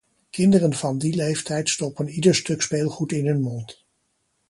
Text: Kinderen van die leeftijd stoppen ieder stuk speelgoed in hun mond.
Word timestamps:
Kinderen 0.31 0.73
van 0.73 0.97
die 0.97 1.15
leeftijd 1.15 1.69
stoppen 1.69 2.07
ieder 2.09 2.35
stuk 2.35 2.61
speelgoed 2.61 3.11
in 3.11 3.25
hun 3.25 3.41
mond. 3.41 3.85